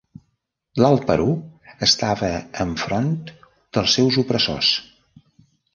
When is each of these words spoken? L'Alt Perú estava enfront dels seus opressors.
L'Alt 0.83 1.03
Perú 1.09 1.27
estava 1.89 2.31
enfront 2.67 3.13
dels 3.29 3.95
seus 4.01 4.21
opressors. 4.25 4.77